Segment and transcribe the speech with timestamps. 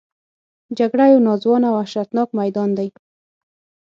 [0.77, 2.89] جګړه یو ناځوانه او وحشتناک میدان دی